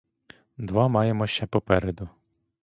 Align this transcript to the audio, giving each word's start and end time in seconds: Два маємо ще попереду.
Два 0.57 0.87
маємо 0.87 1.27
ще 1.27 1.45
попереду. 1.45 2.09